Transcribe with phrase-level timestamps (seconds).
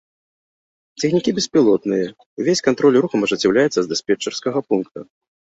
[1.01, 2.05] Цягнікі беспілотныя,
[2.41, 4.99] увесь кантроль рухам ажыццяўляецца з дыспетчарскага пункта.